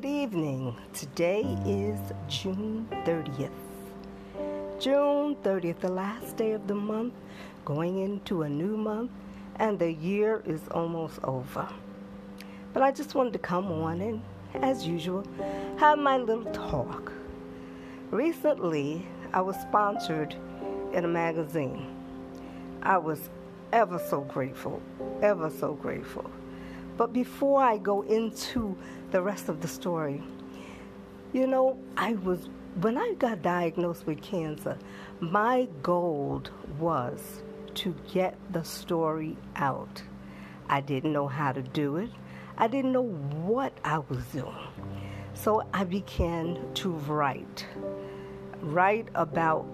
[0.00, 0.74] Good evening.
[0.94, 3.50] Today is June 30th.
[4.80, 7.12] June 30th, the last day of the month,
[7.66, 9.10] going into a new month,
[9.56, 11.68] and the year is almost over.
[12.72, 14.22] But I just wanted to come on and,
[14.54, 15.22] as usual,
[15.76, 17.12] have my little talk.
[18.10, 20.34] Recently, I was sponsored
[20.94, 21.94] in a magazine.
[22.80, 23.28] I was
[23.70, 24.80] ever so grateful,
[25.20, 26.30] ever so grateful.
[27.00, 28.76] But before I go into
[29.10, 30.22] the rest of the story,
[31.32, 32.50] you know, I was,
[32.82, 34.76] when I got diagnosed with cancer,
[35.18, 36.42] my goal
[36.78, 37.42] was
[37.76, 40.02] to get the story out.
[40.68, 42.10] I didn't know how to do it,
[42.58, 44.52] I didn't know what I was doing.
[45.32, 47.66] So I began to write,
[48.60, 49.66] write about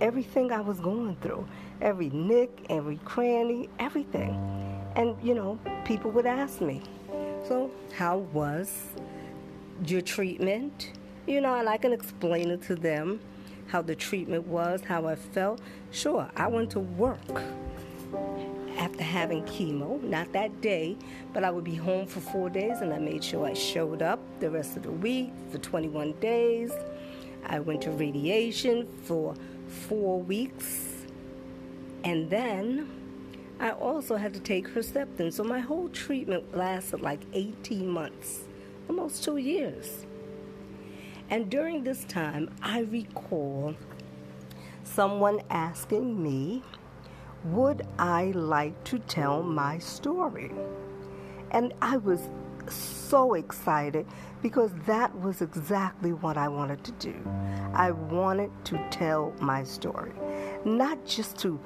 [0.00, 1.46] everything I was going through,
[1.80, 4.65] every nick, every cranny, everything.
[4.96, 6.80] And, you know, people would ask me,
[7.46, 8.72] so how was
[9.86, 10.92] your treatment?
[11.26, 13.20] You know, and I can explain it to them
[13.66, 15.60] how the treatment was, how I felt.
[15.90, 17.42] Sure, I went to work
[18.78, 20.96] after having chemo, not that day,
[21.34, 24.20] but I would be home for four days and I made sure I showed up
[24.40, 26.72] the rest of the week for 21 days.
[27.44, 29.34] I went to radiation for
[29.66, 31.04] four weeks.
[32.04, 32.88] And then
[33.58, 35.32] I also had to take Herceptin.
[35.32, 38.40] So my whole treatment lasted like 18 months,
[38.88, 40.04] almost two years.
[41.30, 43.74] And during this time, I recall
[44.84, 46.62] someone asking me,
[47.44, 50.52] would I like to tell my story?
[51.50, 52.28] And I was
[52.68, 54.06] so excited
[54.42, 57.14] because that was exactly what I wanted to do.
[57.72, 60.12] I wanted to tell my story,
[60.64, 61.60] not just to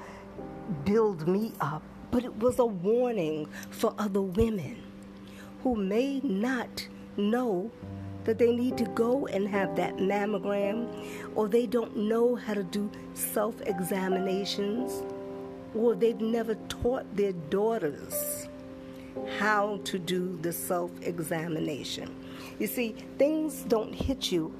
[0.84, 4.82] build me up, but it was a warning for other women
[5.62, 7.70] who may not know
[8.24, 10.88] that they need to go and have that mammogram,
[11.34, 15.02] or they don't know how to do self examinations,
[15.74, 18.48] or they've never taught their daughters
[19.38, 22.14] how to do the self examination.
[22.58, 24.54] You see, things don't hit you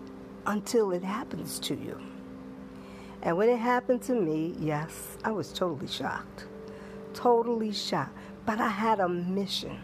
[0.47, 2.01] until it happens to you.
[3.23, 6.47] And when it happened to me, yes, I was totally shocked.
[7.13, 8.17] Totally shocked.
[8.47, 9.79] But I had a mission.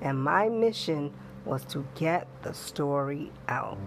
[0.00, 1.12] And my mission
[1.44, 3.78] was to get the story out.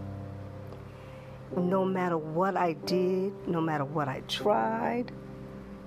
[1.55, 5.11] No matter what I did, no matter what I tried,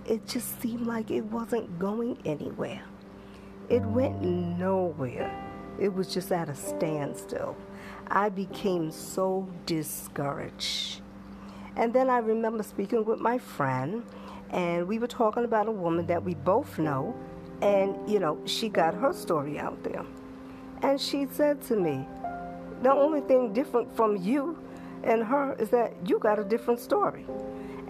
[0.04, 2.82] it just seemed like it wasn't going anywhere.
[3.70, 5.32] It went nowhere.
[5.80, 7.56] It was just at a standstill.
[8.06, 11.00] I became so discouraged.
[11.76, 14.04] And then I remember speaking with my friend,
[14.50, 17.14] and we were talking about a woman that we both know,
[17.62, 20.04] and you know, she got her story out there.
[20.82, 22.06] And she said to me,
[22.82, 24.58] The only thing different from you
[25.04, 27.24] and her is that you got a different story.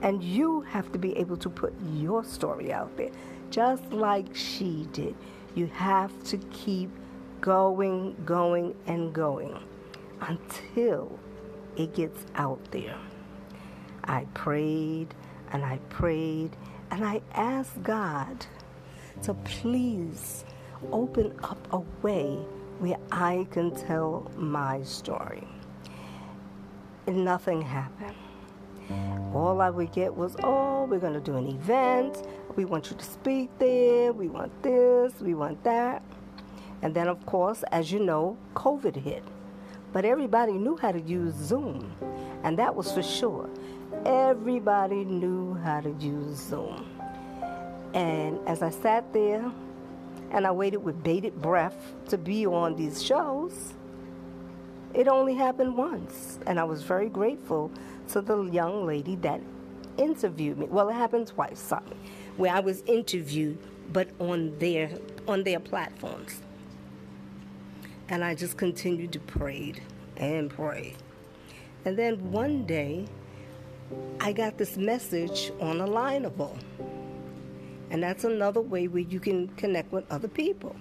[0.02, 3.10] And you have to be able to put your story out there,
[3.50, 5.14] just like she did.
[5.54, 6.90] You have to keep
[7.40, 9.56] going, going, and going
[10.20, 11.18] until
[11.76, 12.96] it gets out there.
[14.04, 15.14] I prayed
[15.52, 16.56] and I prayed
[16.90, 18.46] and I asked God
[19.22, 20.44] to please
[20.92, 22.38] open up a way
[22.78, 25.46] where I can tell my story.
[27.06, 28.16] And nothing happened.
[29.34, 32.26] All I would get was, oh, we're going to do an event.
[32.56, 34.12] We want you to speak there.
[34.12, 35.12] We want this.
[35.20, 36.02] We want that.
[36.82, 39.24] And then, of course, as you know, COVID hit.
[39.92, 41.92] But everybody knew how to use Zoom,
[42.44, 43.48] and that was for sure.
[44.04, 46.86] Everybody knew how to use Zoom.
[47.94, 49.50] And as I sat there
[50.30, 53.72] and I waited with bated breath to be on these shows,
[54.92, 56.38] it only happened once.
[56.46, 57.70] And I was very grateful
[58.08, 59.40] to the young lady that
[59.96, 60.66] interviewed me.
[60.66, 61.96] Well, it happened twice, sorry,
[62.36, 63.58] where I was interviewed,
[63.92, 64.90] but on their
[65.26, 66.42] on their platforms.
[68.08, 69.74] And I just continued to pray
[70.18, 70.94] and pray.
[71.84, 73.06] And then one day,
[74.20, 76.56] I got this message on Alignable.
[77.90, 80.74] And that's another way where you can connect with other people.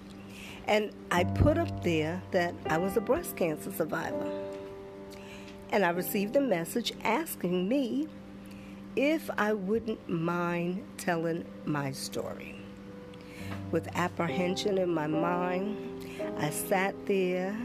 [0.67, 4.31] And I put up there that I was a breast cancer survivor.
[5.71, 8.07] And I received a message asking me
[8.95, 12.55] if I wouldn't mind telling my story.
[13.71, 15.75] With apprehension in my mind,
[16.37, 17.57] I sat there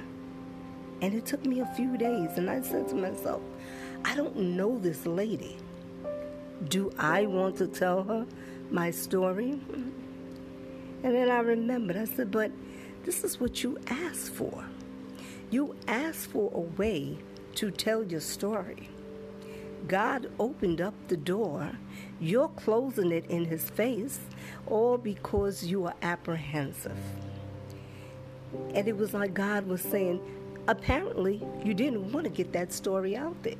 [1.00, 2.30] and it took me a few days.
[2.36, 3.42] And I said to myself,
[4.04, 5.56] I don't know this lady.
[6.68, 8.26] Do I want to tell her
[8.70, 9.60] my story?
[11.02, 12.50] And then I remembered, I said, but
[13.04, 14.64] this is what you asked for.
[15.50, 17.18] You asked for a way
[17.54, 18.90] to tell your story.
[19.86, 21.70] God opened up the door.
[22.20, 24.18] You're closing it in His face,
[24.66, 26.98] all because you are apprehensive.
[28.74, 30.20] And it was like God was saying,
[30.68, 33.54] apparently, you didn't want to get that story out there.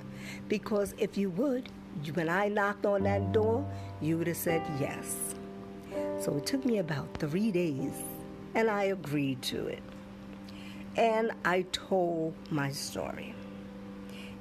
[0.47, 1.69] Because if you would,
[2.15, 3.69] when I knocked on that door,
[4.01, 5.35] you would have said yes.
[6.21, 7.95] So it took me about three days,
[8.55, 9.83] and I agreed to it.
[10.97, 13.35] And I told my story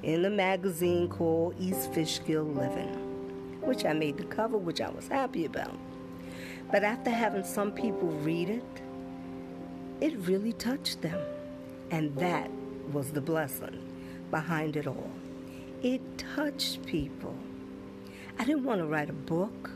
[0.02, 2.94] in a magazine called East Fishkill Living,
[3.62, 5.76] which I made the cover, which I was happy about.
[6.70, 8.82] But after having some people read it,
[10.00, 11.18] it really touched them.
[11.90, 12.50] And that
[12.92, 13.82] was the blessing
[14.30, 15.10] behind it all.
[15.82, 17.34] It touched people.
[18.38, 19.70] I didn't want to write a book.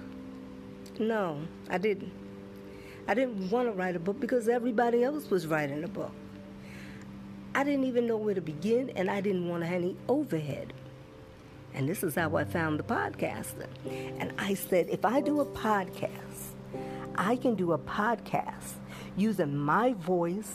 [0.98, 2.12] No, I didn't.
[3.08, 6.12] I didn't want to write a book because everybody else was writing a book.
[7.54, 10.72] I didn't even know where to begin, and I didn't want any overhead.
[11.74, 13.68] And this is how I found the podcasting.
[14.18, 16.54] And I said, if I do a podcast,
[17.16, 18.74] I can do a podcast
[19.16, 20.54] using my voice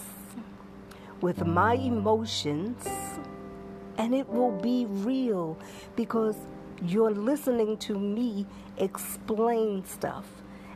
[1.22, 2.88] with my emotions,
[3.98, 5.58] and it will be real
[5.96, 6.36] because
[6.84, 8.46] you're listening to me
[8.78, 10.26] explain stuff.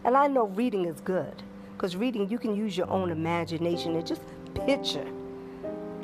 [0.03, 1.43] And I know reading is good
[1.73, 4.21] because reading, you can use your own imagination and just
[4.65, 5.07] picture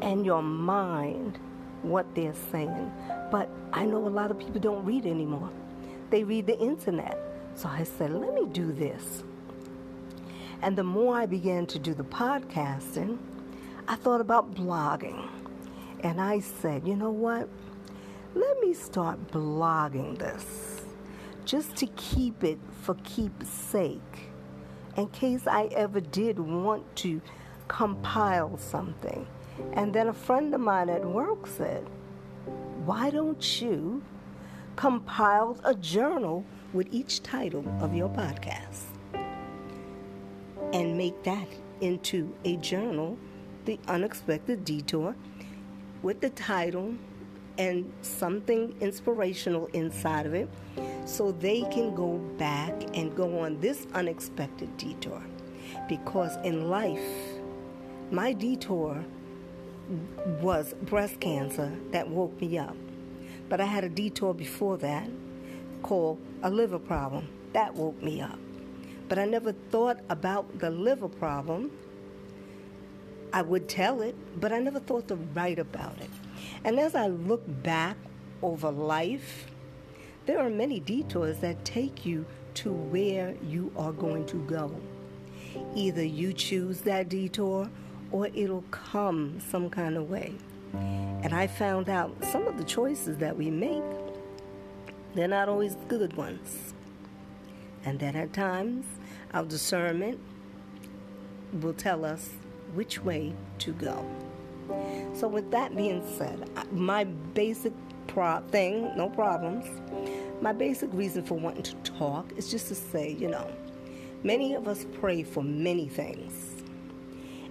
[0.01, 1.39] and your mind
[1.81, 2.91] what they're saying.
[3.31, 5.49] But I know a lot of people don't read anymore,
[6.09, 7.17] they read the internet.
[7.55, 9.23] So I said, let me do this.
[10.61, 13.17] And the more I began to do the podcasting,
[13.87, 15.29] I thought about blogging.
[16.01, 17.47] And I said, you know what?
[18.35, 20.81] Let me start blogging this
[21.45, 24.29] just to keep it for keep's sake,
[24.97, 27.21] in case I ever did want to
[27.69, 29.25] compile something.
[29.73, 31.87] And then a friend of mine at work said,
[32.85, 34.03] Why don't you
[34.75, 36.43] compile a journal
[36.73, 38.83] with each title of your podcast
[40.73, 41.47] and make that
[41.81, 43.17] into a journal,
[43.67, 45.13] The Unexpected Detour,
[46.01, 46.95] with the title
[47.57, 50.47] and something inspirational inside of it
[51.03, 55.21] so they can go back and go on this unexpected detour.
[55.89, 57.03] Because in life,
[58.09, 59.03] my detour
[60.41, 62.77] was breast cancer that woke me up.
[63.49, 65.09] But I had a detour before that
[65.83, 68.39] called a liver problem that woke me up.
[69.09, 71.69] But I never thought about the liver problem.
[73.33, 76.09] I would tell it, but I never thought to write about it.
[76.63, 77.97] And as I look back
[78.41, 79.47] over life,
[80.25, 82.25] there are many detours that take you
[82.55, 84.73] to where you are going to go.
[85.75, 87.69] Either you choose that detour
[88.11, 90.35] or it'll come some kind of way.
[90.73, 93.83] And I found out some of the choices that we make,
[95.13, 96.73] they're not always good ones.
[97.85, 98.85] And that at times,
[99.33, 100.19] our discernment
[101.61, 102.29] will tell us
[102.73, 104.05] which way to go.
[105.13, 107.73] So, with that being said, my basic
[108.07, 109.65] pro- thing, no problems,
[110.41, 113.49] my basic reason for wanting to talk is just to say, you know,
[114.23, 116.57] many of us pray for many things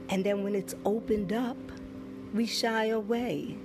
[0.08, 1.56] and then when it's opened up,
[2.32, 3.56] we shy away.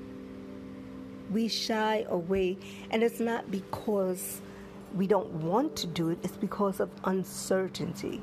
[1.31, 2.57] We shy away.
[2.89, 4.41] And it's not because
[4.95, 8.21] we don't want to do it, it's because of uncertainty.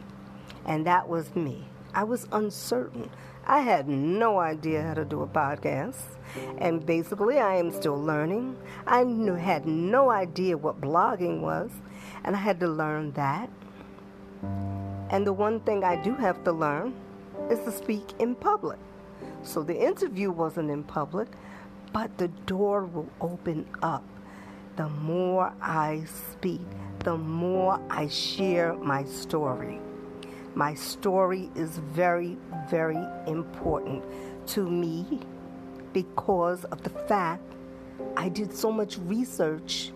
[0.66, 1.64] And that was me.
[1.99, 3.11] I was uncertain.
[3.45, 6.05] I had no idea how to do a podcast.
[6.59, 8.57] And basically, I am still learning.
[8.87, 11.73] I knew, had no idea what blogging was,
[12.23, 13.50] and I had to learn that.
[15.11, 16.95] And the one thing I do have to learn
[17.50, 18.78] is to speak in public.
[19.43, 21.26] So the interview wasn't in public,
[21.93, 24.05] but the door will open up.
[24.76, 26.62] The more I speak,
[27.00, 29.81] the more I share my story.
[30.55, 32.37] My story is very,
[32.69, 34.05] very important
[34.49, 35.21] to me
[35.93, 37.43] because of the fact
[38.17, 39.93] I did so much research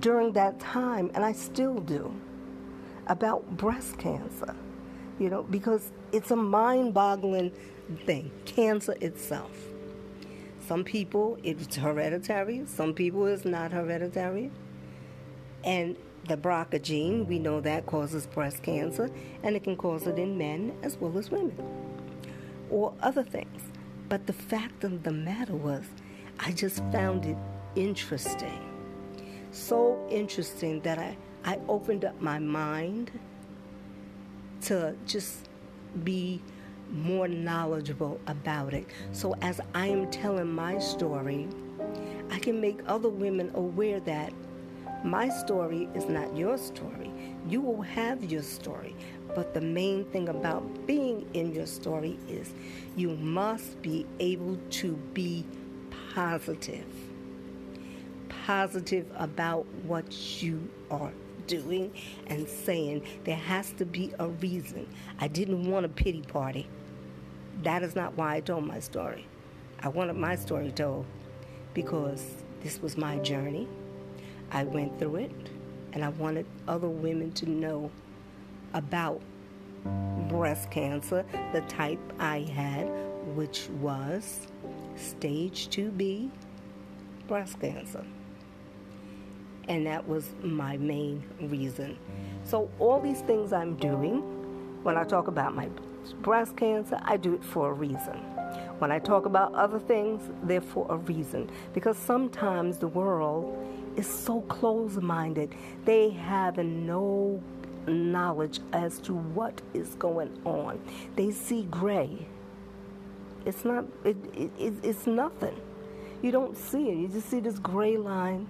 [0.00, 2.14] during that time, and I still do,
[3.06, 4.54] about breast cancer
[5.18, 7.52] you know, because it's a mind boggling
[8.04, 9.52] thing, cancer itself.
[10.66, 14.50] Some people it's hereditary, some people it's not hereditary.
[15.62, 19.10] And the BRCA gene, we know that causes breast cancer,
[19.42, 21.56] and it can cause it in men as well as women,
[22.70, 23.62] or other things.
[24.08, 25.84] But the fact of the matter was,
[26.38, 27.36] I just found it
[27.76, 28.70] interesting.
[29.50, 33.10] So interesting that I, I opened up my mind
[34.62, 35.48] to just
[36.02, 36.42] be
[36.90, 38.86] more knowledgeable about it.
[39.12, 41.48] So as I am telling my story,
[42.30, 44.32] I can make other women aware that
[45.04, 47.12] my story is not your story.
[47.46, 48.96] You will have your story.
[49.34, 52.54] But the main thing about being in your story is
[52.96, 55.44] you must be able to be
[56.14, 56.86] positive.
[58.46, 61.12] Positive about what you are
[61.46, 61.92] doing
[62.28, 63.04] and saying.
[63.24, 64.88] There has to be a reason.
[65.20, 66.66] I didn't want a pity party.
[67.62, 69.26] That is not why I told my story.
[69.80, 71.04] I wanted my story told
[71.74, 72.24] because
[72.62, 73.68] this was my journey.
[74.50, 75.50] I went through it,
[75.92, 77.90] and I wanted other women to know
[78.72, 79.20] about
[80.28, 82.88] breast cancer, the type I had,
[83.34, 84.46] which was
[84.96, 86.30] stage 2B
[87.26, 88.04] breast cancer.
[89.68, 91.98] And that was my main reason.
[92.44, 94.20] So, all these things I'm doing,
[94.82, 95.70] when I talk about my
[96.20, 98.18] breast cancer, I do it for a reason.
[98.78, 101.50] When I talk about other things, they're for a reason.
[101.72, 103.56] Because sometimes the world
[103.96, 107.42] is so close minded, they have no
[107.86, 110.80] knowledge as to what is going on.
[111.16, 112.26] They see gray.
[113.44, 114.16] It's not, it,
[114.58, 115.60] it, it's nothing.
[116.22, 116.96] You don't see it.
[116.96, 118.48] You just see this gray line.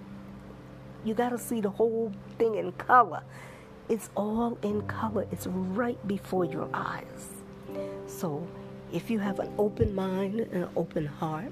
[1.03, 3.23] You got to see the whole thing in color.
[3.87, 7.29] It's all in color, it's right before your eyes.
[8.07, 8.47] So,
[8.91, 11.51] if you have an open mind and an open heart,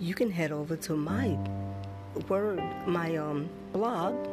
[0.00, 1.38] you can head over to my
[2.28, 4.28] word, my um, blog,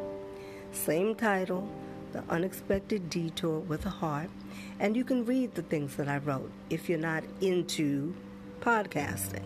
[0.72, 1.68] same title,
[2.12, 4.30] The Unexpected Detour with a Heart,
[4.80, 8.14] and you can read the things that I wrote if you're not into
[8.60, 9.44] podcasting.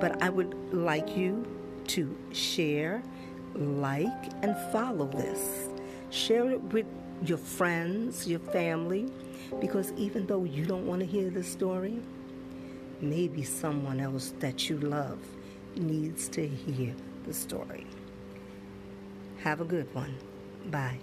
[0.00, 1.46] But I would like you
[1.88, 3.02] to share,
[3.54, 5.68] like, and follow this.
[6.10, 6.86] Share it with
[7.24, 9.10] your friends, your family,
[9.60, 12.00] because even though you don't want to hear the story,
[13.00, 15.18] maybe someone else that you love
[15.78, 17.86] needs to hear the story.
[19.38, 20.14] Have a good one.
[20.70, 20.98] Bye.